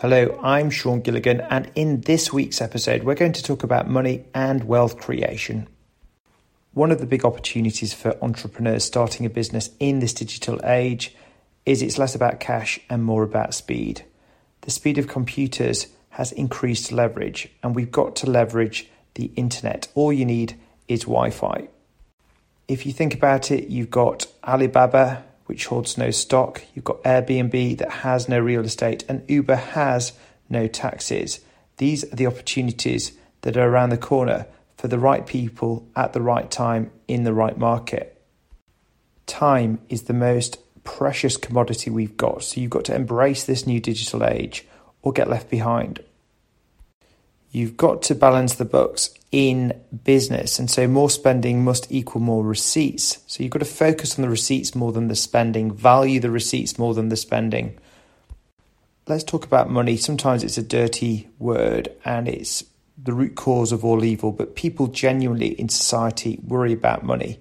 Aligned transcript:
Hello, 0.00 0.38
I'm 0.44 0.70
Sean 0.70 1.00
Gilligan, 1.00 1.40
and 1.50 1.72
in 1.74 2.02
this 2.02 2.32
week's 2.32 2.60
episode, 2.60 3.02
we're 3.02 3.16
going 3.16 3.32
to 3.32 3.42
talk 3.42 3.64
about 3.64 3.90
money 3.90 4.26
and 4.32 4.62
wealth 4.62 4.96
creation. 4.96 5.66
One 6.72 6.92
of 6.92 7.00
the 7.00 7.06
big 7.06 7.24
opportunities 7.24 7.92
for 7.92 8.16
entrepreneurs 8.22 8.84
starting 8.84 9.26
a 9.26 9.28
business 9.28 9.70
in 9.80 9.98
this 9.98 10.14
digital 10.14 10.60
age 10.62 11.16
is 11.66 11.82
it's 11.82 11.98
less 11.98 12.14
about 12.14 12.38
cash 12.38 12.78
and 12.88 13.02
more 13.02 13.24
about 13.24 13.54
speed. 13.54 14.04
The 14.60 14.70
speed 14.70 14.98
of 14.98 15.08
computers 15.08 15.88
has 16.10 16.30
increased 16.30 16.92
leverage, 16.92 17.50
and 17.64 17.74
we've 17.74 17.90
got 17.90 18.14
to 18.16 18.30
leverage 18.30 18.88
the 19.14 19.32
internet. 19.34 19.88
All 19.96 20.12
you 20.12 20.24
need 20.24 20.54
is 20.86 21.00
Wi 21.00 21.30
Fi. 21.30 21.66
If 22.68 22.86
you 22.86 22.92
think 22.92 23.14
about 23.14 23.50
it, 23.50 23.66
you've 23.66 23.90
got 23.90 24.28
Alibaba, 24.46 25.24
which 25.48 25.64
holds 25.66 25.96
no 25.96 26.10
stock. 26.10 26.62
You've 26.74 26.84
got 26.84 27.02
Airbnb 27.04 27.78
that 27.78 27.90
has 27.90 28.28
no 28.28 28.38
real 28.38 28.66
estate, 28.66 29.02
and 29.08 29.24
Uber 29.28 29.56
has 29.56 30.12
no 30.50 30.66
taxes. 30.66 31.40
These 31.78 32.04
are 32.04 32.16
the 32.16 32.26
opportunities 32.26 33.12
that 33.40 33.56
are 33.56 33.66
around 33.66 33.88
the 33.88 33.96
corner 33.96 34.46
for 34.76 34.88
the 34.88 34.98
right 34.98 35.26
people 35.26 35.88
at 35.96 36.12
the 36.12 36.20
right 36.20 36.50
time 36.50 36.90
in 37.08 37.24
the 37.24 37.32
right 37.32 37.56
market. 37.56 38.22
Time 39.26 39.80
is 39.88 40.02
the 40.02 40.12
most 40.12 40.58
precious 40.84 41.38
commodity 41.38 41.88
we've 41.88 42.18
got, 42.18 42.44
so 42.44 42.60
you've 42.60 42.70
got 42.70 42.84
to 42.84 42.94
embrace 42.94 43.44
this 43.44 43.66
new 43.66 43.80
digital 43.80 44.24
age 44.24 44.66
or 45.00 45.12
get 45.12 45.30
left 45.30 45.48
behind. 45.48 46.04
You've 47.50 47.78
got 47.78 48.02
to 48.02 48.14
balance 48.14 48.54
the 48.54 48.66
books 48.66 49.14
in 49.30 49.78
business. 50.04 50.58
And 50.58 50.70
so 50.70 50.88
more 50.88 51.10
spending 51.10 51.62
must 51.64 51.90
equal 51.90 52.20
more 52.20 52.42
receipts. 52.42 53.18
So 53.26 53.42
you've 53.42 53.52
got 53.52 53.58
to 53.58 53.64
focus 53.64 54.18
on 54.18 54.22
the 54.22 54.30
receipts 54.30 54.74
more 54.74 54.92
than 54.92 55.08
the 55.08 55.14
spending, 55.14 55.72
value 55.72 56.20
the 56.20 56.30
receipts 56.30 56.78
more 56.78 56.94
than 56.94 57.08
the 57.08 57.16
spending. 57.16 57.78
Let's 59.06 59.24
talk 59.24 59.44
about 59.44 59.70
money. 59.70 59.96
Sometimes 59.96 60.44
it's 60.44 60.58
a 60.58 60.62
dirty 60.62 61.28
word 61.38 61.90
and 62.04 62.28
it's 62.28 62.64
the 63.02 63.12
root 63.12 63.36
cause 63.36 63.72
of 63.72 63.84
all 63.84 64.04
evil, 64.04 64.32
but 64.32 64.56
people 64.56 64.86
genuinely 64.88 65.48
in 65.48 65.68
society 65.68 66.38
worry 66.42 66.72
about 66.72 67.04
money 67.04 67.38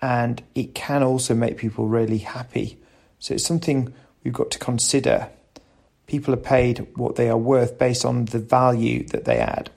and 0.00 0.42
it 0.54 0.74
can 0.74 1.02
also 1.02 1.34
make 1.34 1.58
people 1.58 1.88
really 1.88 2.18
happy. 2.18 2.78
So 3.18 3.34
it's 3.34 3.44
something 3.44 3.92
we've 4.22 4.32
got 4.32 4.50
to 4.52 4.58
consider. 4.58 5.28
People 6.06 6.34
are 6.34 6.38
paid 6.38 6.86
what 6.96 7.16
they 7.16 7.28
are 7.28 7.36
worth 7.36 7.78
based 7.78 8.04
on 8.04 8.26
the 8.26 8.38
value 8.38 9.06
that 9.08 9.24
they 9.24 9.38
add. 9.38 9.70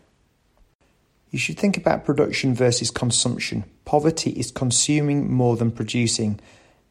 You 1.32 1.38
should 1.38 1.60
think 1.60 1.78
about 1.78 2.06
production 2.06 2.56
versus 2.56 2.90
consumption. 2.90 3.64
Poverty 3.86 4.32
is 4.32 4.50
consuming 4.50 5.32
more 5.32 5.56
than 5.56 5.72
producing. 5.72 6.40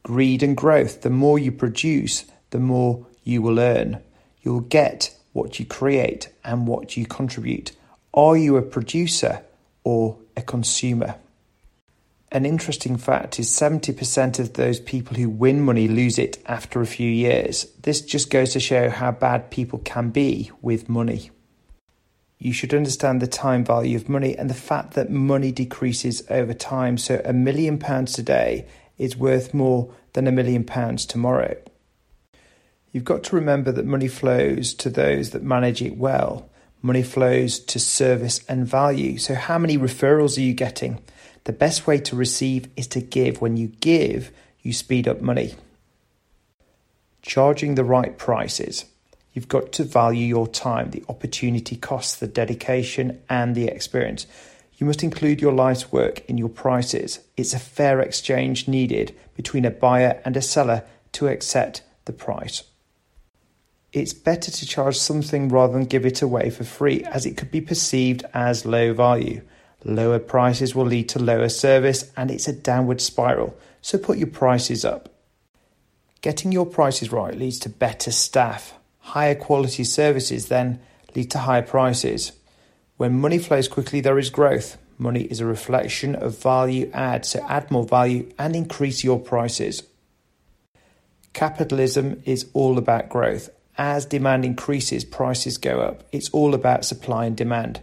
Greed 0.03 0.41
and 0.41 0.55
growth. 0.55 1.01
The 1.01 1.09
more 1.09 1.37
you 1.37 1.51
produce, 1.51 2.25
the 2.51 2.59
more 2.59 3.05
you 3.23 3.41
will 3.41 3.59
earn. 3.59 4.01
You'll 4.41 4.61
get 4.61 5.13
what 5.33 5.59
you 5.59 5.65
create 5.65 6.29
and 6.43 6.67
what 6.67 6.95
you 6.95 7.05
contribute. 7.05 7.73
Are 8.13 8.37
you 8.37 8.55
a 8.55 8.61
producer 8.61 9.41
or 9.83 10.17
a 10.37 10.41
consumer? 10.41 11.15
An 12.31 12.45
interesting 12.45 12.95
fact 12.95 13.39
is 13.39 13.49
70% 13.49 14.39
of 14.39 14.53
those 14.53 14.79
people 14.79 15.17
who 15.17 15.29
win 15.29 15.61
money 15.61 15.87
lose 15.87 16.17
it 16.17 16.37
after 16.45 16.79
a 16.79 16.85
few 16.85 17.09
years. 17.09 17.65
This 17.81 18.01
just 18.01 18.29
goes 18.29 18.53
to 18.53 18.59
show 18.59 18.89
how 18.89 19.11
bad 19.11 19.51
people 19.51 19.79
can 19.79 20.11
be 20.11 20.51
with 20.61 20.87
money 20.87 21.31
you 22.39 22.53
should 22.53 22.73
understand 22.73 23.21
the 23.21 23.27
time 23.27 23.65
value 23.65 23.97
of 23.97 24.07
money 24.07 24.35
and 24.37 24.49
the 24.49 24.53
fact 24.53 24.93
that 24.93 25.09
money 25.09 25.51
decreases 25.51 26.23
over 26.29 26.53
time. 26.53 26.97
So 26.97 27.21
a 27.25 27.33
million 27.33 27.77
pounds 27.77 28.13
today 28.13 28.65
is 28.97 29.17
worth 29.17 29.53
more 29.53 29.93
than 30.13 30.25
a 30.25 30.31
million 30.31 30.63
pounds 30.63 31.05
tomorrow. 31.05 31.57
You've 32.93 33.03
got 33.03 33.23
to 33.25 33.35
remember 33.35 33.73
that 33.73 33.85
money 33.85 34.07
flows 34.07 34.73
to 34.75 34.89
those 34.89 35.31
that 35.31 35.43
manage 35.43 35.81
it 35.81 35.97
well. 35.97 36.49
Money 36.81 37.03
flows 37.03 37.59
to 37.59 37.77
service 37.77 38.39
and 38.47 38.65
value. 38.65 39.17
So, 39.17 39.35
how 39.35 39.57
many 39.57 39.77
referrals 39.77 40.37
are 40.37 40.41
you 40.41 40.53
getting? 40.53 41.01
The 41.43 41.51
best 41.53 41.85
way 41.85 41.99
to 41.99 42.15
receive 42.15 42.69
is 42.77 42.87
to 42.87 43.01
give. 43.01 43.41
When 43.41 43.57
you 43.57 43.67
give, 43.67 44.31
you 44.61 44.71
speed 44.71 45.07
up 45.07 45.21
money. 45.21 45.55
Charging 47.21 47.75
the 47.75 47.83
right 47.83 48.17
prices. 48.17 48.85
You've 49.39 49.47
got 49.47 49.71
to 49.71 49.85
value 49.85 50.25
your 50.25 50.49
time, 50.49 50.91
the 50.91 51.05
opportunity 51.07 51.77
costs, 51.77 52.17
the 52.17 52.27
dedication, 52.27 53.21
and 53.29 53.55
the 53.55 53.69
experience. 53.69 54.27
You 54.75 54.85
must 54.85 55.01
include 55.01 55.39
your 55.39 55.53
life's 55.53 55.93
work 55.93 56.29
in 56.29 56.37
your 56.37 56.49
prices. 56.49 57.19
It's 57.37 57.53
a 57.53 57.57
fair 57.57 58.01
exchange 58.01 58.67
needed 58.67 59.15
between 59.37 59.63
a 59.63 59.71
buyer 59.71 60.21
and 60.25 60.35
a 60.35 60.41
seller 60.41 60.83
to 61.13 61.29
accept 61.29 61.83
the 62.03 62.11
price. 62.11 62.63
It's 63.93 64.11
better 64.11 64.51
to 64.51 64.65
charge 64.65 64.97
something 64.97 65.47
rather 65.47 65.71
than 65.71 65.85
give 65.85 66.05
it 66.05 66.21
away 66.21 66.49
for 66.49 66.65
free, 66.65 67.05
as 67.05 67.25
it 67.25 67.37
could 67.37 67.49
be 67.49 67.61
perceived 67.61 68.25
as 68.33 68.65
low 68.65 68.93
value. 68.93 69.41
Lower 69.85 70.19
prices 70.19 70.75
will 70.75 70.85
lead 70.85 71.07
to 71.07 71.19
lower 71.19 71.47
service, 71.47 72.11
and 72.17 72.29
it's 72.29 72.49
a 72.49 72.53
downward 72.53 72.99
spiral, 72.99 73.57
so 73.81 73.97
put 73.97 74.17
your 74.17 74.27
prices 74.27 74.83
up. 74.83 75.07
Getting 76.19 76.51
your 76.51 76.65
prices 76.65 77.13
right 77.13 77.37
leads 77.37 77.59
to 77.59 77.69
better 77.69 78.11
staff, 78.11 78.73
higher 79.09 79.35
quality 79.35 79.83
services 79.83 80.47
then 80.47 80.79
lead 81.15 81.31
to 81.31 81.39
higher 81.39 81.61
prices. 81.61 82.31
When 82.97 83.19
money 83.19 83.39
flows 83.39 83.67
quickly, 83.67 84.01
there 84.01 84.19
is 84.19 84.29
growth. 84.29 84.77
Money 84.97 85.23
is 85.23 85.39
a 85.39 85.45
reflection 85.45 86.15
of 86.15 86.37
value 86.37 86.91
add, 86.93 87.25
so 87.25 87.43
add 87.47 87.71
more 87.71 87.85
value 87.85 88.31
and 88.37 88.55
increase 88.55 89.03
your 89.03 89.19
prices. 89.19 89.83
Capitalism 91.33 92.21
is 92.25 92.47
all 92.53 92.77
about 92.77 93.09
growth. 93.09 93.49
As 93.77 94.05
demand 94.05 94.43
increases, 94.43 95.05
prices 95.05 95.57
go 95.57 95.79
up. 95.79 96.03
It's 96.11 96.29
all 96.31 96.53
about 96.53 96.85
supply 96.85 97.25
and 97.25 97.37
demand. 97.37 97.79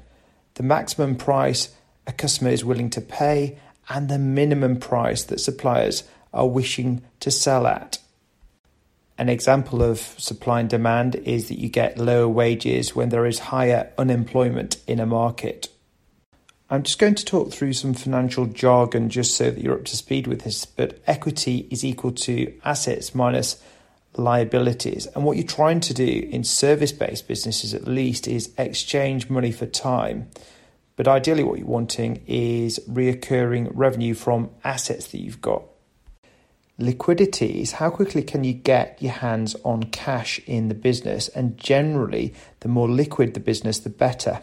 The 0.54 0.62
maximum 0.62 1.16
price 1.16 1.74
a 2.06 2.12
customer 2.12 2.50
is 2.50 2.64
willing 2.64 2.90
to 2.90 3.00
pay 3.00 3.58
and 3.88 4.08
the 4.08 4.18
minimum 4.18 4.78
price 4.78 5.24
that 5.24 5.40
suppliers 5.40 6.04
are 6.32 6.46
wishing 6.46 7.02
to 7.20 7.30
sell 7.30 7.66
at. 7.66 7.98
An 9.18 9.28
example 9.28 9.82
of 9.82 9.98
supply 9.98 10.60
and 10.60 10.68
demand 10.68 11.14
is 11.16 11.48
that 11.48 11.58
you 11.58 11.70
get 11.70 11.96
lower 11.96 12.28
wages 12.28 12.94
when 12.94 13.08
there 13.08 13.24
is 13.24 13.38
higher 13.38 13.92
unemployment 13.96 14.76
in 14.86 15.00
a 15.00 15.06
market. 15.06 15.68
I'm 16.68 16.82
just 16.82 16.98
going 16.98 17.14
to 17.14 17.24
talk 17.24 17.52
through 17.52 17.74
some 17.74 17.94
financial 17.94 18.46
jargon 18.46 19.08
just 19.08 19.36
so 19.36 19.50
that 19.50 19.62
you're 19.62 19.78
up 19.78 19.84
to 19.86 19.96
speed 19.96 20.26
with 20.26 20.42
this, 20.42 20.64
but 20.66 21.00
equity 21.06 21.66
is 21.70 21.84
equal 21.84 22.10
to 22.12 22.52
assets 22.64 23.14
minus 23.14 23.62
liabilities. 24.16 25.06
And 25.06 25.24
what 25.24 25.36
you're 25.36 25.46
trying 25.46 25.80
to 25.80 25.94
do 25.94 26.28
in 26.30 26.44
service 26.44 26.92
based 26.92 27.28
businesses, 27.28 27.72
at 27.72 27.86
least, 27.86 28.26
is 28.26 28.52
exchange 28.58 29.30
money 29.30 29.52
for 29.52 29.66
time. 29.66 30.28
But 30.96 31.08
ideally, 31.08 31.44
what 31.44 31.58
you're 31.58 31.68
wanting 31.68 32.22
is 32.26 32.80
reoccurring 32.88 33.70
revenue 33.72 34.14
from 34.14 34.50
assets 34.64 35.08
that 35.08 35.20
you've 35.20 35.40
got. 35.40 35.62
Liquidity 36.78 37.62
is 37.62 37.72
how 37.72 37.88
quickly 37.88 38.22
can 38.22 38.44
you 38.44 38.52
get 38.52 39.00
your 39.00 39.12
hands 39.12 39.56
on 39.64 39.84
cash 39.84 40.38
in 40.46 40.68
the 40.68 40.74
business, 40.74 41.28
and 41.28 41.56
generally, 41.56 42.34
the 42.60 42.68
more 42.68 42.88
liquid 42.88 43.32
the 43.32 43.40
business, 43.40 43.78
the 43.78 43.88
better. 43.88 44.42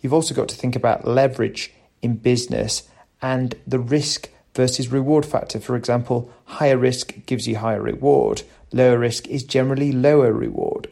You've 0.00 0.14
also 0.14 0.34
got 0.34 0.48
to 0.48 0.56
think 0.56 0.74
about 0.74 1.06
leverage 1.06 1.70
in 2.00 2.16
business 2.16 2.88
and 3.20 3.54
the 3.66 3.78
risk 3.78 4.30
versus 4.54 4.88
reward 4.88 5.26
factor. 5.26 5.60
For 5.60 5.76
example, 5.76 6.32
higher 6.44 6.78
risk 6.78 7.26
gives 7.26 7.46
you 7.46 7.56
higher 7.56 7.82
reward, 7.82 8.42
lower 8.72 8.98
risk 8.98 9.26
is 9.28 9.44
generally 9.44 9.92
lower 9.92 10.32
reward. 10.32 10.90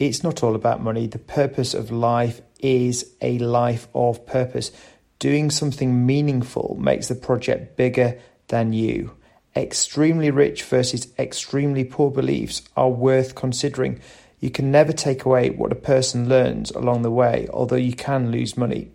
It's 0.00 0.24
not 0.24 0.42
all 0.42 0.56
about 0.56 0.82
money. 0.82 1.06
The 1.06 1.18
purpose 1.18 1.74
of 1.74 1.92
life 1.92 2.40
is 2.58 3.12
a 3.22 3.38
life 3.38 3.86
of 3.94 4.26
purpose. 4.26 4.72
Doing 5.20 5.50
something 5.50 6.04
meaningful 6.04 6.76
makes 6.78 7.06
the 7.06 7.14
project 7.14 7.76
bigger 7.76 8.18
than 8.48 8.72
you 8.72 9.12
extremely 9.56 10.30
rich 10.30 10.62
versus 10.62 11.12
extremely 11.18 11.84
poor 11.84 12.10
beliefs 12.10 12.62
are 12.76 12.90
worth 12.90 13.34
considering. 13.34 14.00
You 14.38 14.50
can 14.50 14.70
never 14.70 14.92
take 14.92 15.24
away 15.24 15.50
what 15.50 15.72
a 15.72 15.76
person 15.76 16.28
learns 16.28 16.70
along 16.70 17.02
the 17.02 17.10
way, 17.10 17.48
although 17.52 17.76
you 17.76 17.94
can 17.94 18.30
lose 18.30 18.56
money. 18.56 18.90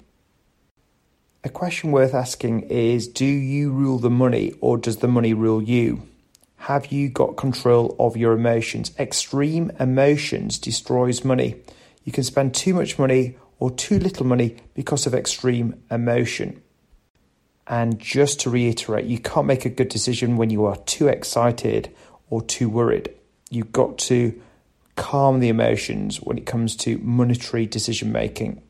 A 1.43 1.49
question 1.49 1.91
worth 1.91 2.13
asking 2.13 2.61
is 2.69 3.07
Do 3.07 3.25
you 3.25 3.71
rule 3.71 3.97
the 3.97 4.11
money 4.11 4.53
or 4.61 4.77
does 4.77 4.97
the 4.97 5.07
money 5.07 5.33
rule 5.33 5.63
you? 5.63 6.03
Have 6.57 6.91
you 6.91 7.09
got 7.09 7.37
control 7.37 7.95
of 7.99 8.15
your 8.15 8.33
emotions? 8.33 8.91
Extreme 8.99 9.71
emotions 9.79 10.59
destroys 10.59 11.25
money. 11.25 11.59
You 12.03 12.11
can 12.11 12.23
spend 12.23 12.53
too 12.53 12.75
much 12.75 12.99
money 12.99 13.37
or 13.57 13.71
too 13.71 13.97
little 13.97 14.27
money 14.27 14.57
because 14.75 15.07
of 15.07 15.15
extreme 15.15 15.81
emotion. 15.89 16.61
And 17.67 17.99
just 17.99 18.41
to 18.41 18.49
reiterate, 18.49 19.05
you 19.05 19.19
can't 19.19 19.47
make 19.47 19.65
a 19.65 19.69
good 19.69 19.89
decision 19.89 20.37
when 20.37 20.49
you 20.49 20.65
are 20.65 20.77
too 20.77 21.07
excited 21.07 21.93
or 22.29 22.41
too 22.41 22.69
worried. 22.69 23.13
You've 23.49 23.71
got 23.71 23.97
to 23.99 24.39
calm 24.95 25.39
the 25.39 25.49
emotions 25.49 26.17
when 26.17 26.37
it 26.37 26.45
comes 26.45 26.75
to 26.77 26.97
monetary 26.99 27.65
decision 27.65 28.11
making. 28.11 28.61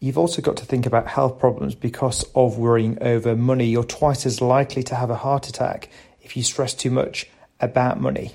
You've 0.00 0.18
also 0.18 0.40
got 0.40 0.56
to 0.56 0.64
think 0.64 0.86
about 0.86 1.06
health 1.06 1.38
problems 1.38 1.74
because 1.74 2.24
of 2.34 2.56
worrying 2.56 2.98
over 3.02 3.36
money. 3.36 3.66
You're 3.66 3.84
twice 3.84 4.24
as 4.24 4.40
likely 4.40 4.82
to 4.84 4.94
have 4.94 5.10
a 5.10 5.16
heart 5.16 5.48
attack 5.48 5.90
if 6.22 6.36
you 6.36 6.42
stress 6.42 6.72
too 6.72 6.90
much 6.90 7.28
about 7.60 8.00
money. 8.00 8.34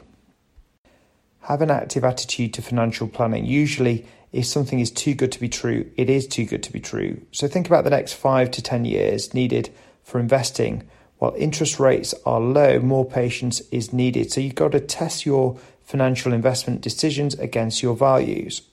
Have 1.41 1.62
an 1.62 1.71
active 1.71 2.03
attitude 2.03 2.53
to 2.53 2.62
financial 2.62 3.07
planning. 3.07 3.45
Usually, 3.45 4.06
if 4.35 4.45
something 4.45 4.81
is 4.81 4.91
too 4.91 5.15
good 5.15 5.31
to 5.31 5.39
be 5.39 5.47
true, 5.47 5.89
it 5.95 6.09
is 6.09 6.27
too 6.27 6.45
good 6.45 6.61
to 6.63 6.73
be 6.73 6.81
true. 6.81 7.21
So 7.31 7.47
think 7.47 7.67
about 7.67 7.85
the 7.85 7.89
next 7.89 8.13
five 8.13 8.51
to 8.51 8.61
10 8.61 8.83
years 8.83 9.33
needed 9.33 9.69
for 10.03 10.19
investing. 10.19 10.83
While 11.19 11.33
interest 11.37 11.79
rates 11.79 12.13
are 12.25 12.41
low, 12.41 12.79
more 12.79 13.05
patience 13.05 13.61
is 13.71 13.93
needed. 13.93 14.33
So 14.33 14.41
you've 14.41 14.53
got 14.53 14.73
to 14.73 14.81
test 14.81 15.25
your 15.25 15.57
financial 15.85 16.33
investment 16.33 16.81
decisions 16.81 17.35
against 17.35 17.81
your 17.81 17.95
values. 17.95 18.63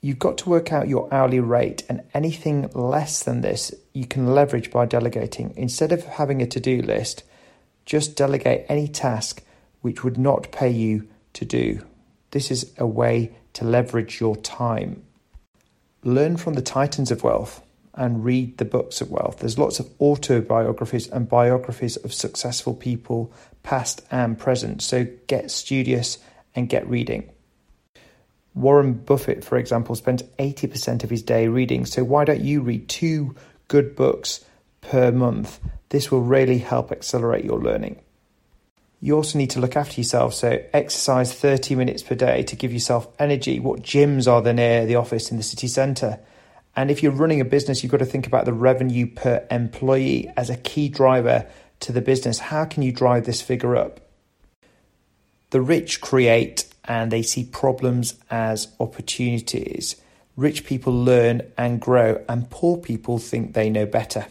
You've 0.00 0.20
got 0.20 0.38
to 0.38 0.48
work 0.48 0.72
out 0.72 0.88
your 0.88 1.12
hourly 1.12 1.40
rate, 1.40 1.82
and 1.88 2.02
anything 2.14 2.70
less 2.72 3.24
than 3.24 3.40
this 3.40 3.74
you 3.92 4.06
can 4.06 4.32
leverage 4.32 4.70
by 4.70 4.86
delegating. 4.86 5.52
Instead 5.56 5.90
of 5.90 6.04
having 6.04 6.40
a 6.40 6.46
to 6.46 6.60
do 6.60 6.80
list, 6.80 7.24
just 7.84 8.14
delegate 8.14 8.64
any 8.68 8.86
task 8.86 9.42
which 9.80 10.04
would 10.04 10.16
not 10.16 10.52
pay 10.52 10.70
you 10.70 11.08
to 11.32 11.44
do. 11.44 11.84
This 12.30 12.52
is 12.52 12.72
a 12.78 12.86
way 12.86 13.32
to 13.54 13.64
leverage 13.64 14.20
your 14.20 14.36
time. 14.36 15.02
Learn 16.02 16.36
from 16.36 16.54
the 16.54 16.62
titans 16.62 17.10
of 17.10 17.22
wealth 17.22 17.62
and 17.94 18.24
read 18.24 18.58
the 18.58 18.64
books 18.64 19.00
of 19.00 19.10
wealth. 19.10 19.38
There's 19.40 19.58
lots 19.58 19.80
of 19.80 19.90
autobiographies 20.00 21.08
and 21.08 21.28
biographies 21.28 21.96
of 21.96 22.14
successful 22.14 22.74
people, 22.74 23.32
past 23.62 24.02
and 24.10 24.38
present. 24.38 24.82
So 24.82 25.06
get 25.26 25.50
studious 25.50 26.18
and 26.54 26.68
get 26.68 26.88
reading. 26.88 27.30
Warren 28.54 28.94
Buffett, 28.94 29.44
for 29.44 29.58
example, 29.58 29.94
spends 29.94 30.22
80% 30.38 31.04
of 31.04 31.10
his 31.10 31.22
day 31.22 31.48
reading. 31.48 31.86
So 31.86 32.02
why 32.02 32.24
don't 32.24 32.40
you 32.40 32.62
read 32.62 32.88
two 32.88 33.34
good 33.68 33.94
books 33.94 34.44
per 34.80 35.12
month? 35.12 35.60
This 35.90 36.10
will 36.10 36.22
really 36.22 36.58
help 36.58 36.90
accelerate 36.90 37.44
your 37.44 37.60
learning. 37.60 38.00
You 39.00 39.16
also 39.16 39.38
need 39.38 39.50
to 39.50 39.60
look 39.60 39.76
after 39.76 39.98
yourself, 39.98 40.34
so 40.34 40.62
exercise 40.74 41.32
30 41.32 41.74
minutes 41.74 42.02
per 42.02 42.14
day 42.14 42.42
to 42.42 42.56
give 42.56 42.72
yourself 42.72 43.08
energy. 43.18 43.58
What 43.58 43.80
gyms 43.80 44.30
are 44.30 44.42
there 44.42 44.52
near 44.52 44.84
the 44.84 44.96
office 44.96 45.30
in 45.30 45.38
the 45.38 45.42
city 45.42 45.68
centre? 45.68 46.20
And 46.76 46.90
if 46.90 47.02
you're 47.02 47.12
running 47.12 47.40
a 47.40 47.46
business, 47.46 47.82
you've 47.82 47.92
got 47.92 47.98
to 47.98 48.04
think 48.04 48.26
about 48.26 48.44
the 48.44 48.52
revenue 48.52 49.06
per 49.06 49.46
employee 49.50 50.30
as 50.36 50.50
a 50.50 50.56
key 50.56 50.90
driver 50.90 51.46
to 51.80 51.92
the 51.92 52.02
business. 52.02 52.38
How 52.38 52.66
can 52.66 52.82
you 52.82 52.92
drive 52.92 53.24
this 53.24 53.40
figure 53.40 53.74
up? 53.74 54.00
The 55.48 55.62
rich 55.62 56.00
create 56.00 56.66
and 56.84 57.10
they 57.10 57.22
see 57.22 57.44
problems 57.44 58.14
as 58.30 58.68
opportunities. 58.78 59.96
Rich 60.36 60.64
people 60.64 60.92
learn 60.92 61.42
and 61.58 61.80
grow, 61.80 62.22
and 62.28 62.50
poor 62.50 62.76
people 62.76 63.18
think 63.18 63.52
they 63.52 63.68
know 63.70 63.86
better. 63.86 64.26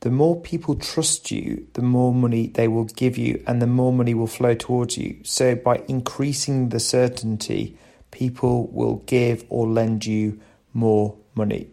The 0.00 0.10
more 0.10 0.40
people 0.40 0.76
trust 0.76 1.30
you, 1.32 1.66
the 1.72 1.82
more 1.82 2.14
money 2.14 2.46
they 2.46 2.68
will 2.68 2.84
give 2.84 3.18
you, 3.18 3.42
and 3.46 3.60
the 3.60 3.66
more 3.66 3.92
money 3.92 4.14
will 4.14 4.28
flow 4.28 4.54
towards 4.54 4.96
you. 4.96 5.18
So, 5.24 5.56
by 5.56 5.82
increasing 5.88 6.68
the 6.68 6.78
certainty, 6.78 7.76
people 8.12 8.68
will 8.68 9.02
give 9.06 9.44
or 9.48 9.66
lend 9.66 10.06
you 10.06 10.40
more 10.72 11.16
money. 11.34 11.70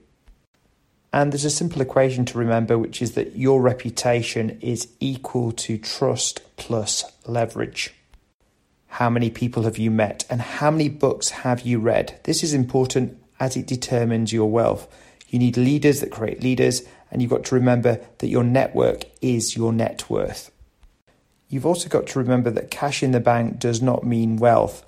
And 1.13 1.31
there's 1.31 1.45
a 1.45 1.49
simple 1.49 1.81
equation 1.81 2.25
to 2.25 2.37
remember, 2.37 2.77
which 2.77 3.01
is 3.01 3.11
that 3.13 3.37
your 3.37 3.61
reputation 3.61 4.57
is 4.59 4.89
equal 4.99 5.51
to 5.53 5.77
trust 5.77 6.41
plus 6.57 7.05
leverage. 7.27 7.93
How 8.87 9.09
many 9.09 9.29
people 9.29 9.63
have 9.63 9.77
you 9.77 9.91
met, 9.91 10.25
and 10.29 10.41
how 10.41 10.71
many 10.71 10.89
books 10.89 11.29
have 11.29 11.61
you 11.61 11.79
read? 11.79 12.19
This 12.23 12.43
is 12.43 12.53
important 12.53 13.17
as 13.39 13.55
it 13.55 13.67
determines 13.67 14.33
your 14.33 14.49
wealth. 14.49 14.87
You 15.29 15.39
need 15.39 15.57
leaders 15.57 15.99
that 15.99 16.11
create 16.11 16.43
leaders, 16.43 16.81
and 17.11 17.21
you've 17.21 17.31
got 17.31 17.45
to 17.45 17.55
remember 17.55 17.99
that 18.17 18.27
your 18.27 18.43
network 18.43 19.05
is 19.21 19.55
your 19.55 19.71
net 19.71 20.09
worth. 20.09 20.51
You've 21.47 21.65
also 21.65 21.89
got 21.89 22.07
to 22.07 22.19
remember 22.19 22.49
that 22.51 22.71
cash 22.71 23.03
in 23.03 23.11
the 23.11 23.19
bank 23.19 23.59
does 23.59 23.81
not 23.81 24.03
mean 24.03 24.37
wealth. 24.37 24.83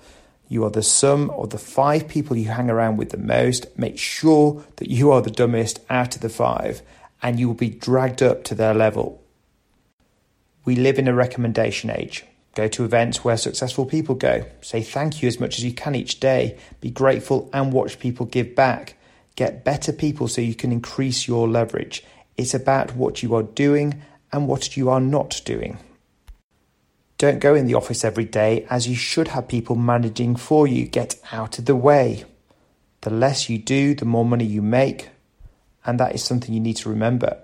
You 0.48 0.64
are 0.64 0.70
the 0.70 0.82
sum 0.82 1.30
of 1.30 1.50
the 1.50 1.58
five 1.58 2.08
people 2.08 2.36
you 2.36 2.48
hang 2.48 2.70
around 2.70 2.96
with 2.96 3.10
the 3.10 3.18
most. 3.18 3.66
Make 3.78 3.98
sure 3.98 4.64
that 4.76 4.90
you 4.90 5.10
are 5.12 5.22
the 5.22 5.30
dumbest 5.30 5.80
out 5.88 6.16
of 6.16 6.22
the 6.22 6.28
five, 6.28 6.82
and 7.22 7.38
you 7.38 7.46
will 7.46 7.54
be 7.54 7.70
dragged 7.70 8.22
up 8.22 8.44
to 8.44 8.54
their 8.54 8.74
level. 8.74 9.22
We 10.64 10.74
live 10.74 10.98
in 10.98 11.08
a 11.08 11.14
recommendation 11.14 11.90
age. 11.90 12.24
Go 12.54 12.66
to 12.68 12.84
events 12.84 13.24
where 13.24 13.36
successful 13.36 13.86
people 13.86 14.16
go. 14.16 14.44
Say 14.62 14.82
thank 14.82 15.22
you 15.22 15.28
as 15.28 15.38
much 15.38 15.58
as 15.58 15.64
you 15.64 15.72
can 15.72 15.94
each 15.94 16.18
day. 16.18 16.58
Be 16.80 16.90
grateful 16.90 17.48
and 17.52 17.72
watch 17.72 18.00
people 18.00 18.26
give 18.26 18.56
back. 18.56 18.97
Get 19.38 19.62
better 19.62 19.92
people 19.92 20.26
so 20.26 20.40
you 20.40 20.56
can 20.56 20.72
increase 20.72 21.28
your 21.28 21.46
leverage. 21.48 22.02
It's 22.36 22.54
about 22.54 22.96
what 22.96 23.22
you 23.22 23.36
are 23.36 23.44
doing 23.44 24.02
and 24.32 24.48
what 24.48 24.76
you 24.76 24.90
are 24.90 25.00
not 25.00 25.42
doing. 25.44 25.78
Don't 27.18 27.38
go 27.38 27.54
in 27.54 27.66
the 27.66 27.74
office 27.74 28.04
every 28.04 28.24
day 28.24 28.66
as 28.68 28.88
you 28.88 28.96
should 28.96 29.28
have 29.28 29.46
people 29.46 29.76
managing 29.76 30.34
for 30.34 30.66
you. 30.66 30.86
Get 30.86 31.20
out 31.30 31.60
of 31.60 31.66
the 31.66 31.76
way. 31.76 32.24
The 33.02 33.10
less 33.10 33.48
you 33.48 33.58
do, 33.58 33.94
the 33.94 34.04
more 34.04 34.24
money 34.24 34.44
you 34.44 34.60
make. 34.60 35.10
And 35.86 36.00
that 36.00 36.16
is 36.16 36.24
something 36.24 36.52
you 36.52 36.58
need 36.58 36.78
to 36.78 36.88
remember. 36.88 37.40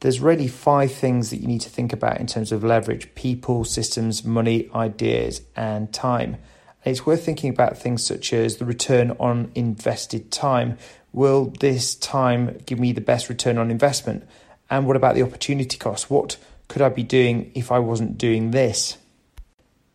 There's 0.00 0.18
really 0.18 0.48
five 0.48 0.90
things 0.90 1.30
that 1.30 1.36
you 1.36 1.46
need 1.46 1.60
to 1.60 1.70
think 1.70 1.92
about 1.92 2.18
in 2.18 2.26
terms 2.26 2.50
of 2.50 2.64
leverage 2.64 3.14
people, 3.14 3.64
systems, 3.64 4.24
money, 4.24 4.68
ideas, 4.74 5.42
and 5.54 5.92
time. 5.92 6.38
It's 6.84 7.04
worth 7.04 7.24
thinking 7.24 7.50
about 7.50 7.76
things 7.76 8.04
such 8.04 8.32
as 8.32 8.56
the 8.56 8.64
return 8.64 9.10
on 9.20 9.52
invested 9.54 10.30
time. 10.30 10.78
Will 11.12 11.52
this 11.60 11.94
time 11.94 12.58
give 12.64 12.78
me 12.78 12.92
the 12.92 13.00
best 13.00 13.28
return 13.28 13.58
on 13.58 13.70
investment? 13.70 14.26
And 14.70 14.86
what 14.86 14.96
about 14.96 15.14
the 15.14 15.22
opportunity 15.22 15.76
cost? 15.76 16.10
What 16.10 16.36
could 16.68 16.80
I 16.80 16.88
be 16.88 17.02
doing 17.02 17.50
if 17.54 17.70
I 17.70 17.80
wasn't 17.80 18.16
doing 18.16 18.52
this? 18.52 18.96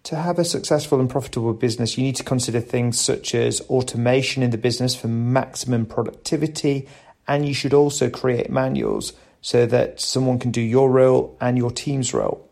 To 0.04 0.16
have 0.16 0.38
a 0.38 0.46
successful 0.46 1.00
and 1.00 1.10
profitable 1.10 1.54
business, 1.54 1.98
you 1.98 2.04
need 2.04 2.18
to 2.18 2.24
consider 2.24 2.60
things 2.60 3.02
such 3.02 3.34
as 3.34 3.62
automation 3.62 4.44
in 4.44 4.52
the 4.52 4.58
business 4.58 4.96
for 4.96 5.08
maximum 5.08 5.88
productivity, 5.88 6.88
and 7.28 7.48
you 7.48 7.56
should 7.56 7.74
also 7.74 8.12
create 8.12 8.52
manuals 8.52 9.14
so 9.42 9.66
that 9.66 10.00
someone 10.00 10.38
can 10.38 10.52
do 10.52 10.62
your 10.62 10.92
role 10.92 11.36
and 11.42 11.58
your 11.58 11.72
team's 11.72 12.14
role. 12.14 12.48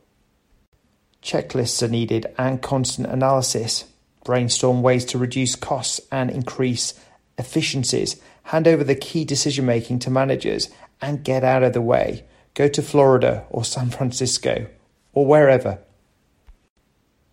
Checklists 1.22 1.84
are 1.84 1.88
needed 1.88 2.26
and 2.40 2.62
constant 2.62 3.08
analysis. 3.08 3.86
Brainstorm 4.24 4.81
ways 4.81 5.06
to 5.06 5.18
reduce 5.18 5.56
costs 5.56 6.00
and 6.12 6.30
increase 6.30 6.94
efficiencies. 7.38 8.22
Hand 8.44 8.68
over 8.68 8.84
the 8.84 8.96
key 8.96 9.25
decision 9.25 9.66
making 9.66 10.00
to 10.00 10.10
managers 10.10 10.70
and 11.02 11.24
get 11.24 11.44
out 11.44 11.64
of 11.64 11.74
the 11.74 11.81
way. 11.81 12.25
Go 12.54 12.68
to 12.68 12.81
Florida 12.81 13.46
or 13.50 13.64
San 13.66 13.90
Francisco 13.90 14.68
or 15.14 15.25
wherever. 15.25 15.80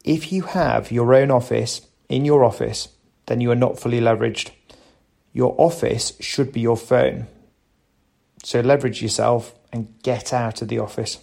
If 0.04 0.32
you 0.32 0.42
have 0.42 0.90
your 0.90 1.14
own 1.14 1.30
office 1.30 1.82
in 2.08 2.24
your 2.24 2.44
office, 2.44 2.88
then 3.26 3.40
you 3.40 3.50
are 3.50 3.56
not 3.56 3.78
fully 3.78 4.00
leveraged. 4.00 4.50
Your 5.32 5.54
office 5.58 6.14
should 6.20 6.52
be 6.52 6.60
your 6.60 6.76
phone. 6.76 7.26
So 8.42 8.60
leverage 8.60 9.02
yourself 9.02 9.54
and 9.72 9.94
get 10.02 10.32
out 10.32 10.62
of 10.62 10.68
the 10.68 10.78
office. 10.78 11.18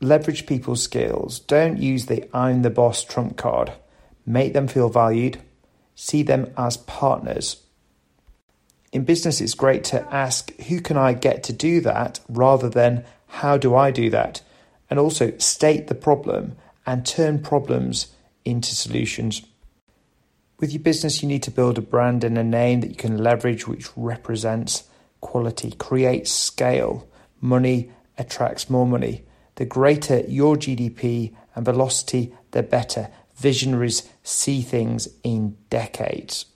Leverage 0.00 0.46
people's 0.46 0.82
skills. 0.82 1.38
Don't 1.40 1.78
use 1.78 2.06
the 2.06 2.28
I'm 2.34 2.62
the 2.62 2.70
boss 2.70 3.04
trump 3.04 3.36
card. 3.36 3.72
Make 4.26 4.52
them 4.52 4.68
feel 4.68 4.88
valued. 4.88 5.38
See 5.94 6.22
them 6.22 6.52
as 6.58 6.76
partners. 6.76 7.62
In 8.92 9.04
business, 9.04 9.40
it's 9.40 9.54
great 9.54 9.84
to 9.84 10.02
ask, 10.12 10.54
who 10.62 10.80
can 10.80 10.96
I 10.96 11.12
get 11.12 11.42
to 11.44 11.52
do 11.52 11.80
that 11.82 12.20
rather 12.28 12.68
than 12.68 13.04
how 13.26 13.56
do 13.56 13.74
I 13.74 13.90
do 13.90 14.10
that? 14.10 14.42
And 14.90 14.98
also 14.98 15.36
state 15.38 15.86
the 15.86 15.94
problem 15.94 16.56
and 16.86 17.04
turn 17.04 17.40
problems 17.40 18.14
into 18.44 18.74
solutions. 18.74 19.42
With 20.58 20.72
your 20.72 20.82
business, 20.82 21.22
you 21.22 21.28
need 21.28 21.42
to 21.42 21.50
build 21.50 21.76
a 21.76 21.82
brand 21.82 22.24
and 22.24 22.38
a 22.38 22.44
name 22.44 22.80
that 22.80 22.90
you 22.90 22.96
can 22.96 23.18
leverage, 23.18 23.68
which 23.68 23.88
represents 23.96 24.84
quality, 25.20 25.72
creates 25.72 26.30
scale. 26.30 27.06
Money 27.40 27.90
attracts 28.16 28.70
more 28.70 28.86
money. 28.86 29.24
The 29.56 29.66
greater 29.66 30.20
your 30.20 30.56
GDP 30.56 31.34
and 31.54 31.64
velocity, 31.64 32.34
the 32.52 32.62
better. 32.62 33.10
Visionaries 33.36 34.08
see 34.22 34.62
things 34.62 35.08
in 35.22 35.56
decades. 35.70 36.46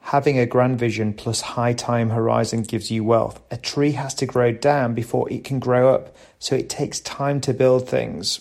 Having 0.00 0.38
a 0.38 0.46
grand 0.46 0.78
vision 0.78 1.12
plus 1.12 1.40
high 1.40 1.72
time 1.72 2.10
horizon 2.10 2.62
gives 2.62 2.90
you 2.92 3.02
wealth. 3.02 3.40
A 3.50 3.56
tree 3.56 3.92
has 3.92 4.14
to 4.14 4.26
grow 4.26 4.52
down 4.52 4.94
before 4.94 5.28
it 5.32 5.42
can 5.42 5.58
grow 5.58 5.92
up, 5.92 6.14
so 6.38 6.54
it 6.54 6.68
takes 6.68 7.00
time 7.00 7.40
to 7.40 7.52
build 7.52 7.88
things. 7.88 8.40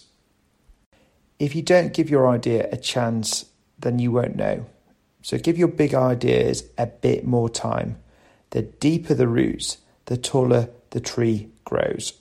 If 1.40 1.56
you 1.56 1.64
don't 1.64 1.94
give 1.94 2.10
your 2.10 2.28
idea 2.28 2.70
a 2.72 2.78
chance, 2.78 3.46
then 3.80 4.00
you 4.00 4.12
won't 4.12 4.36
know. 4.36 4.68
So 5.22 5.40
give 5.40 5.58
your 5.58 5.68
big 5.68 5.96
ideas 5.96 6.66
a 6.78 6.86
bit 6.86 7.26
more 7.26 7.50
time. 7.50 7.98
The 8.52 8.62
deeper 8.62 9.16
the 9.16 9.28
roots, 9.28 9.80
the 10.06 10.18
taller 10.18 10.70
the 10.92 11.00
tree 11.00 11.50
grows. 11.64 12.14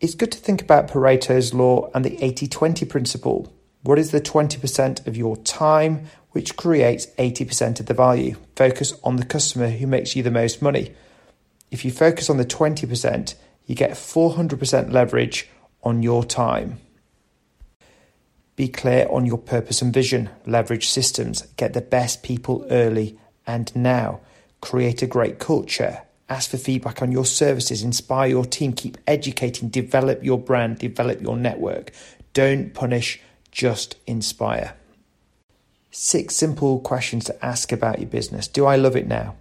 It's 0.00 0.14
good 0.14 0.30
to 0.32 0.38
think 0.38 0.60
about 0.60 0.88
Pareto's 0.88 1.54
law 1.54 1.90
and 1.94 2.04
the 2.04 2.22
80 2.22 2.46
20 2.46 2.84
principle. 2.84 3.52
What 3.82 3.98
is 3.98 4.10
the 4.10 4.20
20% 4.20 5.06
of 5.06 5.16
your 5.16 5.36
time 5.36 6.06
which 6.32 6.56
creates 6.56 7.06
80% 7.18 7.80
of 7.80 7.86
the 7.86 7.94
value? 7.94 8.36
Focus 8.56 8.92
on 9.04 9.16
the 9.16 9.24
customer 9.24 9.70
who 9.70 9.86
makes 9.86 10.16
you 10.16 10.22
the 10.22 10.30
most 10.30 10.60
money. 10.60 10.94
If 11.70 11.84
you 11.84 11.90
focus 11.90 12.28
on 12.28 12.38
the 12.38 12.44
20%, 12.44 13.34
you 13.66 13.74
get 13.74 13.92
400% 13.92 14.92
leverage 14.92 15.48
on 15.82 16.02
your 16.02 16.24
time. 16.24 16.80
Be 18.56 18.66
clear 18.66 19.06
on 19.08 19.24
your 19.24 19.38
purpose 19.38 19.82
and 19.82 19.94
vision, 19.94 20.30
leverage 20.44 20.88
systems, 20.88 21.42
get 21.56 21.74
the 21.74 21.80
best 21.80 22.24
people 22.24 22.66
early 22.70 23.16
and 23.46 23.74
now. 23.76 24.20
Create 24.60 25.00
a 25.02 25.06
great 25.06 25.38
culture. 25.38 26.02
Ask 26.28 26.50
for 26.50 26.56
feedback 26.56 27.00
on 27.00 27.12
your 27.12 27.24
services, 27.24 27.82
inspire 27.82 28.28
your 28.28 28.44
team, 28.44 28.72
keep 28.72 28.98
educating, 29.06 29.68
develop 29.68 30.24
your 30.24 30.38
brand, 30.38 30.78
develop 30.78 31.22
your 31.22 31.36
network. 31.36 31.92
Don't 32.32 32.74
punish, 32.74 33.20
just 33.58 33.96
inspire. 34.06 34.74
Six 35.90 36.36
simple 36.36 36.78
questions 36.78 37.24
to 37.24 37.44
ask 37.44 37.72
about 37.72 37.98
your 37.98 38.08
business. 38.08 38.46
Do 38.46 38.66
I 38.66 38.76
love 38.76 38.94
it 38.94 39.08
now? 39.08 39.34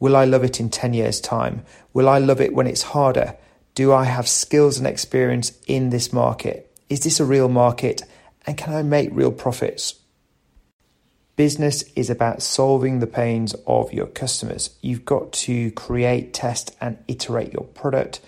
Will 0.00 0.16
I 0.16 0.24
love 0.24 0.42
it 0.42 0.58
in 0.58 0.70
10 0.70 0.94
years' 0.94 1.20
time? 1.20 1.66
Will 1.92 2.08
I 2.08 2.16
love 2.16 2.40
it 2.40 2.54
when 2.54 2.66
it's 2.66 2.94
harder? 2.94 3.36
Do 3.74 3.92
I 3.92 4.04
have 4.04 4.26
skills 4.26 4.78
and 4.78 4.86
experience 4.86 5.52
in 5.66 5.90
this 5.90 6.14
market? 6.14 6.74
Is 6.88 7.00
this 7.00 7.20
a 7.20 7.26
real 7.26 7.50
market? 7.50 8.00
And 8.46 8.56
can 8.56 8.72
I 8.72 8.82
make 8.82 9.10
real 9.12 9.32
profits? 9.32 9.96
Business 11.36 11.82
is 11.94 12.08
about 12.08 12.40
solving 12.40 13.00
the 13.00 13.06
pains 13.06 13.54
of 13.66 13.92
your 13.92 14.06
customers. 14.06 14.78
You've 14.80 15.04
got 15.04 15.30
to 15.44 15.72
create, 15.72 16.32
test, 16.32 16.74
and 16.80 16.96
iterate 17.06 17.52
your 17.52 17.64
product 17.64 18.20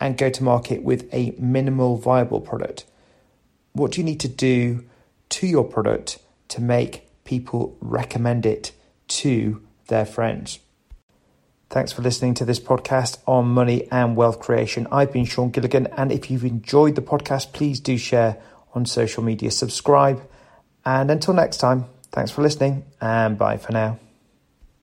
and 0.00 0.18
go 0.18 0.28
to 0.28 0.42
market 0.42 0.82
with 0.82 1.08
a 1.14 1.36
minimal 1.38 1.98
viable 1.98 2.40
product. 2.40 2.84
What 3.74 3.92
do 3.92 4.00
you 4.00 4.04
need 4.04 4.20
to 4.20 4.28
do 4.28 4.87
to 5.30 5.46
your 5.46 5.64
product 5.64 6.18
to 6.48 6.60
make 6.60 7.08
people 7.24 7.76
recommend 7.80 8.46
it 8.46 8.72
to 9.08 9.62
their 9.88 10.06
friends? 10.06 10.58
Thanks 11.70 11.92
for 11.92 12.00
listening 12.00 12.32
to 12.34 12.46
this 12.46 12.58
podcast 12.58 13.18
on 13.26 13.48
money 13.48 13.86
and 13.90 14.16
wealth 14.16 14.40
creation. 14.40 14.86
I've 14.90 15.12
been 15.12 15.26
Sean 15.26 15.50
Gilligan, 15.50 15.86
and 15.98 16.10
if 16.10 16.30
you've 16.30 16.44
enjoyed 16.44 16.94
the 16.94 17.02
podcast, 17.02 17.52
please 17.52 17.78
do 17.78 17.98
share 17.98 18.38
on 18.74 18.86
social 18.86 19.22
media, 19.22 19.50
subscribe, 19.50 20.22
and 20.84 21.10
until 21.10 21.34
next 21.34 21.58
time, 21.58 21.84
thanks 22.10 22.30
for 22.30 22.40
listening 22.40 22.84
and 23.00 23.36
bye 23.36 23.58
for 23.58 23.72
now. 23.72 23.98